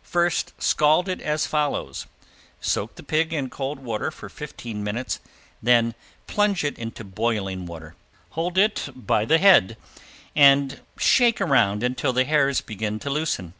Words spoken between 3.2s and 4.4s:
in cold water for